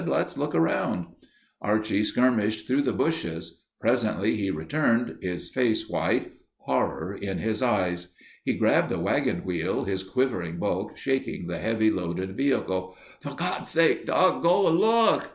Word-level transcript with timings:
"Let's 0.07 0.35
look 0.35 0.55
around." 0.55 1.05
Archie 1.61 2.01
skirmished 2.01 2.65
through 2.65 2.81
the 2.81 2.91
bushes. 2.91 3.61
Presently 3.79 4.35
he 4.35 4.49
returned, 4.49 5.15
his 5.21 5.51
face 5.51 5.87
white, 5.87 6.31
horror 6.57 7.13
in 7.13 7.37
his 7.37 7.61
eyes. 7.61 8.07
He 8.43 8.53
grabbed 8.55 8.89
the 8.89 8.97
wagon 8.99 9.45
wheel, 9.45 9.83
his 9.83 10.01
quivering 10.01 10.57
bulk 10.57 10.97
shaking 10.97 11.45
the 11.45 11.59
heavily 11.59 11.91
loaded 11.91 12.35
vehicle. 12.35 12.97
"For 13.19 13.35
God's 13.35 13.69
sake, 13.69 14.07
Doc. 14.07 14.41
Go 14.41 14.67
and 14.67 14.77
look!" 14.79 15.29